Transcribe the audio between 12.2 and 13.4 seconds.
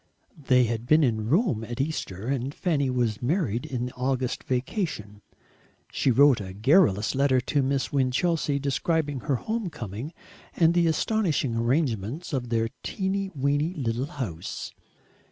of their "teeny